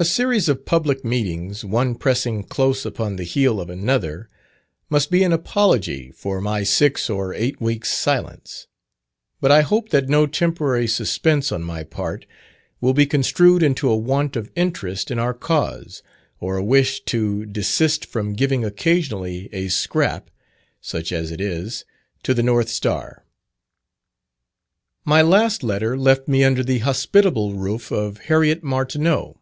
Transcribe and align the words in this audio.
A 0.00 0.04
series 0.04 0.48
of 0.48 0.64
public 0.64 1.04
meetings, 1.04 1.64
one 1.64 1.96
pressing 1.96 2.44
close 2.44 2.86
upon 2.86 3.16
the 3.16 3.24
heel 3.24 3.60
of 3.60 3.68
another, 3.68 4.28
must 4.88 5.10
be 5.10 5.24
an 5.24 5.32
apology 5.32 6.12
for 6.12 6.40
my 6.40 6.62
six 6.62 7.10
or 7.10 7.34
eight 7.34 7.60
weeks' 7.60 7.90
silence. 7.92 8.68
But 9.40 9.50
I 9.50 9.62
hope 9.62 9.88
that 9.88 10.08
no 10.08 10.28
temporary 10.28 10.86
suspense 10.86 11.50
on 11.50 11.64
my 11.64 11.82
part 11.82 12.26
will 12.80 12.92
be 12.94 13.06
construed 13.06 13.60
into 13.60 13.90
a 13.90 13.96
want 13.96 14.36
of 14.36 14.52
interest 14.54 15.10
in 15.10 15.18
our 15.18 15.34
cause, 15.34 16.00
or 16.38 16.56
a 16.56 16.62
wish 16.62 17.00
to 17.06 17.44
desist 17.46 18.06
from 18.06 18.34
giving 18.34 18.64
occasionally 18.64 19.48
a 19.52 19.66
scrap 19.66 20.30
(such 20.80 21.10
as 21.10 21.32
it 21.32 21.40
is) 21.40 21.84
to 22.22 22.34
the 22.34 22.42
North 22.44 22.68
Star. 22.68 23.24
My 25.04 25.22
last 25.22 25.64
letter 25.64 25.98
left 25.98 26.28
me 26.28 26.44
under 26.44 26.62
the 26.62 26.78
hospitable 26.78 27.54
roof 27.54 27.90
of 27.90 28.18
Harriet 28.18 28.62
Martineau. 28.62 29.34